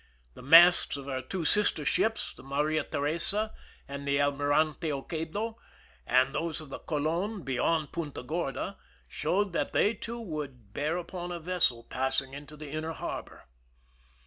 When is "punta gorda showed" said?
7.91-9.53